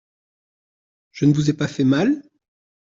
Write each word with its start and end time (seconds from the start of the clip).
Je 1.11 1.25
ne 1.25 1.33
vous 1.35 1.51
ai 1.51 1.53
pas 1.53 1.67
fait 1.67 1.83
mal? 1.83 2.23